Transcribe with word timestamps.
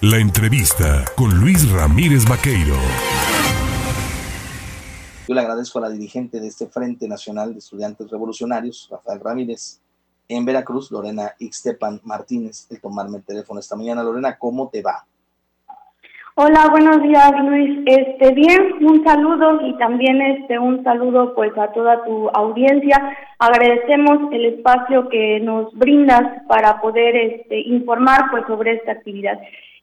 La 0.00 0.18
entrevista 0.18 1.04
con 1.16 1.40
Luis 1.40 1.72
Ramírez 1.72 2.24
Vaqueiro. 2.24 2.76
Yo 5.26 5.34
le 5.34 5.40
agradezco 5.40 5.80
a 5.80 5.82
la 5.82 5.90
dirigente 5.90 6.38
de 6.38 6.46
este 6.46 6.68
Frente 6.68 7.08
Nacional 7.08 7.52
de 7.52 7.58
Estudiantes 7.58 8.08
Revolucionarios, 8.08 8.86
Rafael 8.92 9.18
Ramírez, 9.18 9.80
en 10.28 10.44
Veracruz, 10.44 10.92
Lorena 10.92 11.32
Ixtepan 11.40 12.00
Martínez, 12.04 12.68
el 12.70 12.80
tomarme 12.80 13.16
el 13.16 13.24
teléfono 13.24 13.58
esta 13.58 13.74
mañana. 13.74 14.04
Lorena, 14.04 14.38
¿cómo 14.38 14.68
te 14.68 14.82
va? 14.82 15.04
Hola, 16.36 16.68
buenos 16.70 17.02
días 17.02 17.32
Luis. 17.42 17.80
Este 17.84 18.32
bien, 18.34 18.74
un 18.86 19.02
saludo 19.02 19.66
y 19.66 19.76
también 19.78 20.22
este 20.22 20.60
un 20.60 20.84
saludo 20.84 21.34
pues 21.34 21.50
a 21.58 21.72
toda 21.72 22.04
tu 22.04 22.28
audiencia. 22.28 23.16
Agradecemos 23.40 24.32
el 24.32 24.44
espacio 24.44 25.08
que 25.08 25.40
nos 25.40 25.76
brindas 25.76 26.44
para 26.46 26.80
poder 26.80 27.16
este, 27.16 27.58
informar 27.62 28.30
pues 28.30 28.44
sobre 28.46 28.74
esta 28.74 28.92
actividad. 28.92 29.40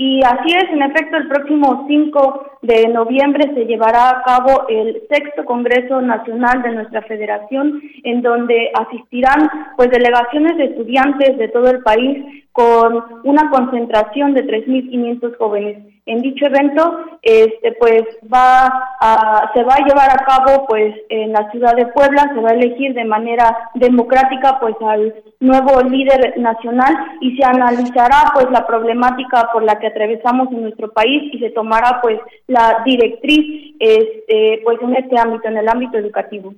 Y 0.00 0.20
así 0.22 0.54
es, 0.54 0.70
en 0.70 0.80
efecto, 0.80 1.16
el 1.16 1.26
próximo 1.26 1.84
5 1.88 2.57
de 2.62 2.88
noviembre 2.88 3.52
se 3.54 3.66
llevará 3.66 4.10
a 4.10 4.22
cabo 4.22 4.66
el 4.68 5.02
sexto 5.08 5.44
Congreso 5.44 6.00
Nacional 6.00 6.62
de 6.62 6.72
nuestra 6.72 7.02
Federación, 7.02 7.80
en 8.04 8.22
donde 8.22 8.70
asistirán 8.74 9.50
pues 9.76 9.90
delegaciones 9.90 10.56
de 10.56 10.64
estudiantes 10.64 11.38
de 11.38 11.48
todo 11.48 11.70
el 11.70 11.82
país 11.82 12.24
con 12.58 13.04
una 13.22 13.50
concentración 13.50 14.34
de 14.34 14.44
3.500 14.44 15.36
jóvenes. 15.36 15.78
En 16.06 16.22
dicho 16.22 16.46
evento, 16.46 17.04
este, 17.22 17.72
pues 17.78 18.02
va 18.32 18.66
a, 19.00 19.50
se 19.54 19.62
va 19.62 19.74
a 19.74 19.84
llevar 19.86 20.10
a 20.10 20.24
cabo, 20.24 20.66
pues, 20.66 20.92
en 21.10 21.32
la 21.32 21.48
ciudad 21.52 21.76
de 21.76 21.86
Puebla, 21.86 22.32
se 22.34 22.40
va 22.40 22.48
a 22.48 22.54
elegir 22.54 22.94
de 22.94 23.04
manera 23.04 23.56
democrática, 23.74 24.58
pues, 24.58 24.74
al 24.80 25.14
nuevo 25.38 25.82
líder 25.82 26.36
nacional 26.38 26.96
y 27.20 27.36
se 27.36 27.44
analizará, 27.44 28.32
pues, 28.34 28.50
la 28.50 28.66
problemática 28.66 29.50
por 29.52 29.62
la 29.62 29.78
que 29.78 29.86
atravesamos 29.86 30.50
en 30.50 30.62
nuestro 30.62 30.90
país 30.92 31.32
y 31.32 31.38
se 31.38 31.50
tomará, 31.50 32.00
pues, 32.00 32.18
la 32.48 32.82
directriz, 32.84 33.74
este, 33.78 34.60
pues, 34.64 34.78
en 34.82 34.96
este 34.96 35.18
ámbito, 35.18 35.48
en 35.48 35.58
el 35.58 35.68
ámbito 35.68 35.96
educativo. 35.96 36.54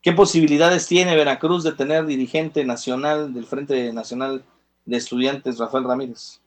¿Qué 0.00 0.12
posibilidades 0.12 0.86
tiene 0.86 1.16
Veracruz 1.16 1.64
de 1.64 1.72
tener 1.72 2.06
dirigente 2.06 2.64
nacional 2.64 3.32
del 3.32 3.46
Frente 3.46 3.92
Nacional 3.92 4.42
de 4.84 4.96
estudiantes, 4.96 5.58
Rafael 5.58 5.84
Ramírez? 5.84 6.40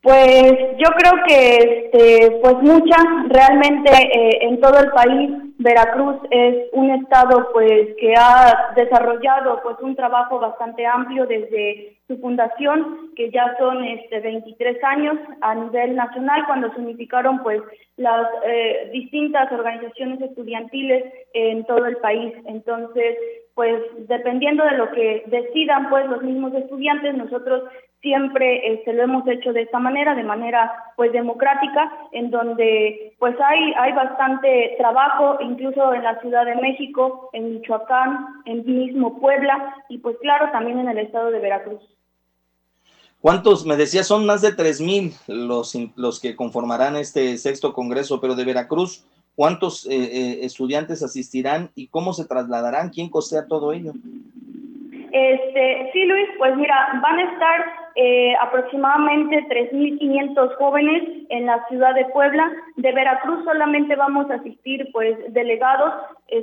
Pues 0.00 0.52
yo 0.78 0.90
creo 0.98 1.12
que 1.26 1.56
este, 1.56 2.38
pues 2.42 2.56
muchas, 2.60 3.04
realmente 3.28 3.90
eh, 3.90 4.38
en 4.42 4.60
todo 4.60 4.78
el 4.78 4.90
país 4.90 5.30
Veracruz 5.58 6.16
es 6.30 6.68
un 6.72 6.90
estado 6.90 7.52
pues 7.52 7.94
que 8.00 8.14
ha 8.16 8.72
desarrollado 8.74 9.60
pues 9.62 9.76
un 9.80 9.94
trabajo 9.94 10.40
bastante 10.40 10.84
amplio 10.84 11.26
desde 11.26 11.96
su 12.08 12.18
fundación, 12.18 13.12
que 13.14 13.30
ya 13.30 13.56
son 13.58 13.84
este 13.84 14.20
23 14.20 14.82
años 14.82 15.16
a 15.40 15.54
nivel 15.54 15.94
nacional 15.94 16.44
cuando 16.46 16.72
se 16.74 16.80
unificaron 16.80 17.42
pues 17.42 17.62
las 17.96 18.26
eh, 18.44 18.90
distintas 18.92 19.50
organizaciones 19.52 20.20
estudiantiles 20.20 21.04
en 21.34 21.64
todo 21.64 21.86
el 21.86 21.98
país. 21.98 22.34
Entonces, 22.46 23.16
pues 23.54 23.80
dependiendo 24.08 24.64
de 24.64 24.76
lo 24.76 24.90
que 24.90 25.22
decidan 25.26 25.88
pues 25.88 26.06
los 26.06 26.22
mismos 26.22 26.52
estudiantes, 26.54 27.14
nosotros 27.14 27.62
siempre 28.04 28.74
este, 28.74 28.92
lo 28.92 29.02
hemos 29.02 29.26
hecho 29.26 29.52
de 29.52 29.62
esta 29.62 29.80
manera, 29.80 30.14
de 30.14 30.22
manera 30.22 30.72
pues 30.94 31.10
democrática, 31.10 31.90
en 32.12 32.30
donde 32.30 33.14
pues 33.18 33.34
hay, 33.40 33.72
hay 33.76 33.92
bastante 33.92 34.74
trabajo, 34.78 35.38
incluso 35.40 35.92
en 35.94 36.04
la 36.04 36.20
Ciudad 36.20 36.44
de 36.44 36.54
México, 36.56 37.30
en 37.32 37.54
Michoacán, 37.54 38.42
en 38.44 38.64
mismo 38.66 39.18
Puebla 39.18 39.74
y 39.88 39.98
pues 39.98 40.16
claro 40.18 40.50
también 40.52 40.78
en 40.78 40.88
el 40.88 40.98
estado 40.98 41.32
de 41.32 41.40
Veracruz. 41.40 41.82
¿Cuántos? 43.20 43.64
Me 43.64 43.76
decía, 43.76 44.04
son 44.04 44.26
más 44.26 44.42
de 44.42 44.52
tres 44.52 44.82
mil 44.82 45.12
los, 45.26 45.74
los 45.96 46.20
que 46.20 46.36
conformarán 46.36 46.94
este 46.96 47.38
sexto 47.38 47.72
congreso, 47.72 48.20
pero 48.20 48.34
de 48.34 48.44
Veracruz, 48.44 49.06
¿cuántos 49.34 49.86
eh, 49.86 49.94
eh, 49.94 50.38
estudiantes 50.42 51.02
asistirán 51.02 51.70
y 51.74 51.88
cómo 51.88 52.12
se 52.12 52.26
trasladarán? 52.26 52.90
¿Quién 52.90 53.08
costea 53.08 53.46
todo 53.46 53.72
ello? 53.72 53.92
Este, 55.10 55.90
sí, 55.92 56.04
Luis, 56.04 56.28
pues 56.38 56.56
mira, 56.56 57.00
van 57.00 57.18
a 57.20 57.32
estar 57.32 57.83
eh, 57.96 58.34
aproximadamente 58.40 59.44
3.500 59.48 60.56
jóvenes 60.56 61.02
en 61.28 61.46
la 61.46 61.64
ciudad 61.68 61.94
de 61.94 62.06
Puebla. 62.06 62.50
De 62.76 62.92
Veracruz 62.92 63.44
solamente 63.44 63.94
vamos 63.96 64.30
a 64.30 64.34
asistir, 64.34 64.88
pues, 64.92 65.16
delegados, 65.32 65.92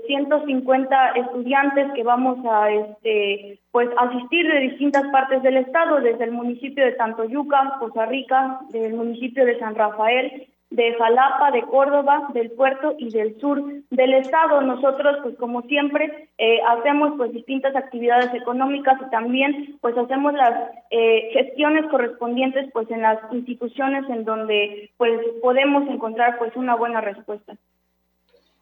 150 0.07 1.09
estudiantes 1.09 1.91
que 1.94 2.03
vamos 2.03 2.38
a, 2.50 2.72
este, 2.72 3.59
pues, 3.72 3.89
asistir 3.97 4.47
de 4.47 4.59
distintas 4.59 5.03
partes 5.12 5.44
del 5.44 5.57
estado, 5.57 6.00
desde 6.00 6.23
el 6.23 6.31
municipio 6.31 6.85
de 6.85 6.94
Tantoyuca, 6.94 7.75
Costa 7.79 8.06
Rica, 8.06 8.59
del 8.69 8.94
municipio 8.94 9.45
de 9.45 9.59
San 9.59 9.75
Rafael, 9.75 10.47
de 10.72 10.96
Jalapa, 10.96 11.52
de 11.52 11.64
Córdoba, 11.64 12.30
del 12.34 12.50
puerto 12.52 12.96
y 12.98 13.12
del 13.12 13.40
sur 13.40 13.62
del 13.90 14.14
estado. 14.14 14.62
Nosotros, 14.62 15.18
pues 15.22 15.38
como 15.38 15.62
siempre, 15.64 16.30
eh, 16.38 16.59
hacemos 16.68 17.14
pues 17.18 17.34
distintas 17.34 17.76
actividades 17.76 18.34
económicas 18.34 18.96
y 19.06 19.10
también 19.12 19.78
pues 19.81 19.98
hacemos 19.98 20.34
las 20.34 20.72
eh, 20.90 21.30
gestiones 21.34 21.86
correspondientes 21.92 22.70
pues 22.72 22.90
en 22.90 23.02
las 23.02 23.20
instituciones 23.34 24.10
en 24.10 24.24
donde 24.24 24.90
pues 24.98 25.20
podemos 25.42 25.88
encontrar 25.90 26.40
pues 26.40 26.56
una 26.56 26.76
buena 26.76 27.02
respuesta. 27.02 27.58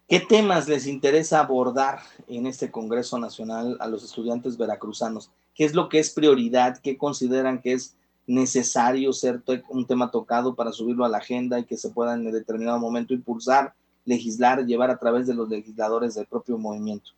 ¿Qué 0.08 0.20
temas 0.20 0.68
les 0.68 0.88
interesa 0.88 1.40
abordar 1.40 2.00
en 2.28 2.48
este 2.48 2.72
Congreso 2.72 3.20
Nacional 3.20 3.78
a 3.80 3.88
los 3.88 4.04
estudiantes 4.04 4.58
veracruzanos? 4.58 5.32
¿Qué 5.54 5.66
es 5.66 5.76
lo 5.76 5.88
que 5.88 6.00
es 6.00 6.10
prioridad? 6.12 6.80
¿Qué 6.82 6.98
consideran 6.98 7.62
que 7.62 7.74
es 7.74 7.96
necesario 8.30 9.12
ser 9.12 9.42
un 9.70 9.88
tema 9.88 10.12
tocado 10.12 10.54
para 10.54 10.72
subirlo 10.72 11.04
a 11.04 11.10
la 11.10 11.18
agenda 11.18 11.58
y 11.58 11.66
que 11.66 11.78
se 11.78 11.90
pueda 11.90 12.14
en 12.14 12.32
determinado 12.32 12.78
momento 12.78 13.16
impulsar, 13.16 13.74
legislar, 14.06 14.64
llevar 14.68 14.92
a 14.92 15.00
través 15.00 15.26
de 15.26 15.34
los 15.34 15.50
legisladores 15.50 16.14
del 16.14 16.28
propio 16.28 16.56
movimiento. 16.60 17.10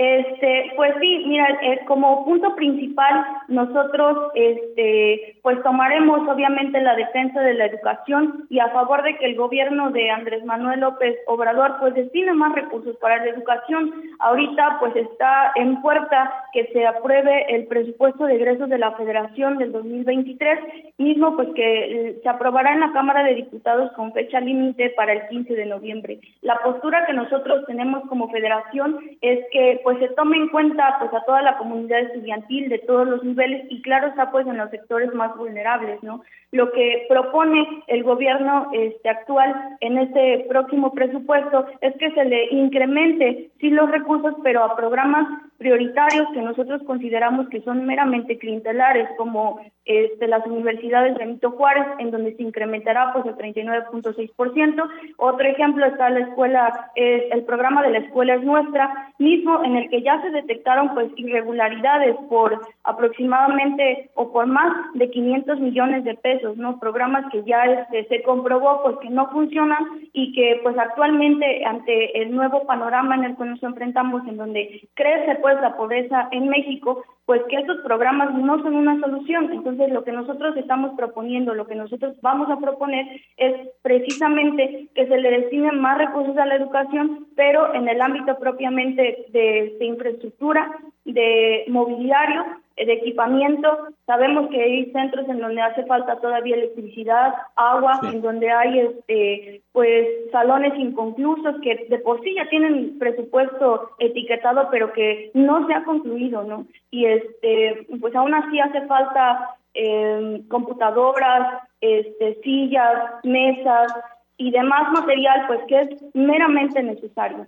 Este, 0.00 0.72
pues 0.76 0.94
sí, 0.98 1.24
mira, 1.26 1.46
eh, 1.60 1.80
como 1.86 2.24
punto 2.24 2.56
principal 2.56 3.22
nosotros, 3.48 4.32
este, 4.34 5.36
pues 5.42 5.62
tomaremos 5.62 6.26
obviamente 6.26 6.80
la 6.80 6.94
defensa 6.94 7.42
de 7.42 7.52
la 7.52 7.66
educación 7.66 8.46
y 8.48 8.60
a 8.60 8.70
favor 8.70 9.02
de 9.02 9.18
que 9.18 9.26
el 9.26 9.36
gobierno 9.36 9.90
de 9.90 10.10
Andrés 10.10 10.42
Manuel 10.46 10.80
López 10.80 11.18
Obrador 11.26 11.76
pues 11.80 11.94
destine 11.94 12.32
más 12.32 12.54
recursos 12.54 12.96
para 12.96 13.18
la 13.18 13.30
educación. 13.30 13.92
Ahorita 14.20 14.78
pues 14.80 14.96
está 14.96 15.52
en 15.56 15.82
puerta 15.82 16.32
que 16.54 16.68
se 16.72 16.86
apruebe 16.86 17.54
el 17.54 17.66
presupuesto 17.66 18.24
de 18.24 18.36
egresos 18.36 18.70
de 18.70 18.78
la 18.78 18.92
Federación 18.92 19.58
del 19.58 19.70
2023, 19.70 20.60
mismo 20.96 21.36
pues 21.36 21.48
que 21.54 22.08
eh, 22.08 22.20
se 22.22 22.28
aprobará 22.30 22.72
en 22.72 22.80
la 22.80 22.92
Cámara 22.92 23.22
de 23.22 23.34
Diputados 23.34 23.92
con 23.92 24.14
fecha 24.14 24.40
límite 24.40 24.94
para 24.96 25.12
el 25.12 25.28
15 25.28 25.54
de 25.54 25.66
noviembre. 25.66 26.20
La 26.40 26.56
postura 26.64 27.04
que 27.04 27.12
nosotros 27.12 27.66
tenemos 27.66 28.02
como 28.08 28.30
federación 28.30 28.98
es 29.20 29.40
que 29.52 29.78
pues 29.84 29.89
se 29.98 30.08
tome 30.08 30.36
en 30.36 30.48
cuenta 30.48 30.96
pues 30.98 31.12
a 31.12 31.24
toda 31.24 31.42
la 31.42 31.56
comunidad 31.58 32.00
estudiantil 32.00 32.68
de 32.68 32.78
todos 32.78 33.08
los 33.08 33.24
niveles 33.24 33.66
y 33.70 33.82
claro 33.82 34.08
está 34.08 34.30
pues 34.30 34.46
en 34.46 34.56
los 34.56 34.70
sectores 34.70 35.12
más 35.14 35.36
vulnerables, 35.36 36.02
¿no? 36.02 36.22
Lo 36.52 36.72
que 36.72 37.06
propone 37.08 37.84
el 37.86 38.02
gobierno 38.02 38.70
este 38.72 39.08
actual 39.08 39.76
en 39.80 39.98
este 39.98 40.46
próximo 40.48 40.92
presupuesto 40.92 41.66
es 41.80 41.94
que 41.96 42.10
se 42.10 42.24
le 42.24 42.46
incremente 42.50 43.50
sí 43.60 43.70
los 43.70 43.90
recursos, 43.90 44.34
pero 44.42 44.64
a 44.64 44.76
programas 44.76 45.28
prioritarios 45.58 46.26
que 46.32 46.40
nosotros 46.40 46.82
consideramos 46.86 47.48
que 47.50 47.60
son 47.60 47.84
meramente 47.84 48.38
clientelares, 48.38 49.08
como 49.16 49.60
este, 49.84 50.26
las 50.26 50.44
universidades 50.46 51.12
de 51.12 51.24
Benito 51.24 51.50
Juárez, 51.50 51.86
en 51.98 52.10
donde 52.10 52.34
se 52.34 52.42
incrementará 52.42 53.12
pues 53.12 53.26
el 53.26 53.36
39.6%. 53.36 54.90
Otro 55.18 55.46
ejemplo 55.46 55.84
está 55.84 56.10
la 56.10 56.20
escuela, 56.20 56.90
es 56.96 57.30
el 57.30 57.44
programa 57.44 57.82
de 57.82 57.90
la 57.90 57.98
escuela 57.98 58.34
es 58.34 58.42
nuestra, 58.42 59.12
mismo 59.18 59.62
en 59.62 59.76
el 59.76 59.79
que 59.88 60.02
ya 60.02 60.20
se 60.22 60.30
detectaron 60.30 60.94
pues 60.94 61.10
irregularidades 61.16 62.16
por 62.28 62.60
aproximadamente 62.84 64.10
o 64.14 64.32
por 64.32 64.46
más 64.46 64.72
de 64.94 65.10
500 65.10 65.60
millones 65.60 66.04
de 66.04 66.14
pesos, 66.14 66.56
¿no? 66.56 66.78
Programas 66.78 67.30
que 67.32 67.42
ya 67.44 67.64
este, 67.64 68.06
se 68.06 68.22
comprobó 68.22 68.82
pues 68.82 68.96
que 68.98 69.10
no 69.10 69.30
funcionan 69.30 69.84
y 70.12 70.32
que 70.32 70.60
pues 70.62 70.76
actualmente 70.76 71.64
ante 71.64 72.20
el 72.20 72.34
nuevo 72.34 72.66
panorama 72.66 73.14
en 73.14 73.24
el 73.24 73.36
que 73.36 73.44
nos 73.44 73.62
enfrentamos, 73.62 74.26
en 74.26 74.36
donde 74.36 74.88
crece 74.94 75.36
pues 75.36 75.60
la 75.60 75.76
pobreza 75.76 76.28
en 76.32 76.48
México, 76.48 77.04
pues 77.30 77.42
que 77.48 77.58
estos 77.58 77.78
programas 77.82 78.34
no 78.34 78.60
son 78.60 78.74
una 78.74 78.98
solución. 78.98 79.52
Entonces, 79.52 79.92
lo 79.92 80.02
que 80.02 80.10
nosotros 80.10 80.56
estamos 80.56 80.96
proponiendo, 80.96 81.54
lo 81.54 81.66
que 81.66 81.76
nosotros 81.76 82.16
vamos 82.22 82.50
a 82.50 82.58
proponer 82.58 83.06
es 83.36 83.68
precisamente 83.82 84.88
que 84.96 85.06
se 85.06 85.16
le 85.16 85.30
destinen 85.30 85.80
más 85.80 85.98
recursos 85.98 86.36
a 86.36 86.46
la 86.46 86.56
educación, 86.56 87.28
pero 87.36 87.72
en 87.74 87.88
el 87.88 88.00
ámbito 88.00 88.36
propiamente 88.38 89.26
de, 89.28 89.59
de 89.78 89.84
infraestructura, 89.84 90.70
de 91.04 91.64
mobiliario, 91.68 92.44
de 92.86 92.92
equipamiento. 92.92 93.88
Sabemos 94.06 94.48
que 94.50 94.62
hay 94.62 94.90
centros 94.92 95.28
en 95.28 95.40
donde 95.40 95.60
hace 95.60 95.84
falta 95.84 96.16
todavía 96.20 96.56
electricidad, 96.56 97.34
agua, 97.56 98.00
en 98.04 98.22
donde 98.22 98.50
hay 98.50 98.80
este 98.80 99.62
pues 99.72 100.06
salones 100.32 100.78
inconclusos 100.78 101.60
que 101.62 101.86
de 101.88 101.98
por 101.98 102.22
sí 102.22 102.34
ya 102.34 102.48
tienen 102.48 102.98
presupuesto 102.98 103.90
etiquetado, 103.98 104.68
pero 104.70 104.92
que 104.92 105.30
no 105.34 105.66
se 105.66 105.74
ha 105.74 105.84
concluido, 105.84 106.42
¿no? 106.44 106.66
Y 106.90 107.04
este 107.06 107.86
pues 108.00 108.14
aún 108.14 108.34
así 108.34 108.58
hace 108.60 108.82
falta 108.86 109.56
em, 109.74 110.46
computadoras, 110.48 111.62
este, 111.80 112.40
sillas, 112.42 113.24
mesas 113.24 113.92
y 114.36 114.50
demás 114.50 114.90
material, 114.92 115.44
pues 115.46 115.60
que 115.68 115.80
es 115.80 116.14
meramente 116.14 116.82
necesario. 116.82 117.46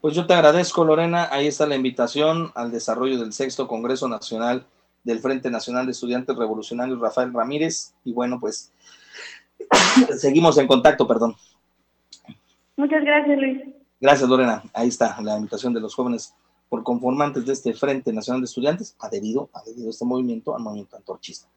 Pues 0.00 0.14
yo 0.14 0.26
te 0.26 0.34
agradezco, 0.34 0.84
Lorena. 0.84 1.28
Ahí 1.30 1.46
está 1.46 1.66
la 1.66 1.76
invitación 1.76 2.52
al 2.54 2.70
desarrollo 2.70 3.18
del 3.18 3.32
sexto 3.32 3.66
Congreso 3.66 4.08
Nacional 4.08 4.66
del 5.04 5.20
Frente 5.20 5.50
Nacional 5.50 5.86
de 5.86 5.92
Estudiantes 5.92 6.36
Revolucionarios, 6.36 7.00
Rafael 7.00 7.32
Ramírez. 7.32 7.94
Y 8.04 8.12
bueno, 8.12 8.38
pues 8.40 8.72
seguimos 10.18 10.58
en 10.58 10.66
contacto, 10.66 11.06
perdón. 11.06 11.34
Muchas 12.76 13.02
gracias, 13.02 13.38
Luis. 13.38 13.62
Gracias, 14.00 14.28
Lorena. 14.28 14.62
Ahí 14.72 14.88
está 14.88 15.20
la 15.20 15.36
invitación 15.36 15.72
de 15.74 15.80
los 15.80 15.94
jóvenes 15.94 16.34
por 16.68 16.82
conformantes 16.82 17.46
de 17.46 17.52
este 17.52 17.74
Frente 17.74 18.12
Nacional 18.12 18.42
de 18.42 18.46
Estudiantes, 18.46 18.94
adherido, 19.00 19.50
adherido 19.52 19.88
a 19.88 19.90
este 19.90 20.04
movimiento, 20.04 20.54
al 20.54 20.62
movimiento 20.62 20.96
antorchista. 20.96 21.48